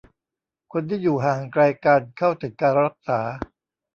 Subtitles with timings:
[0.71, 3.19] คนที่อยู่ห่างไกลการเข้าถึงการรักษา